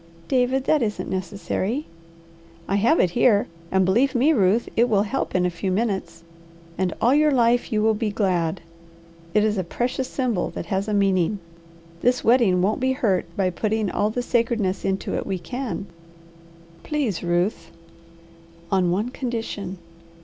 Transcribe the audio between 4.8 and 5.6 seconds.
will help in a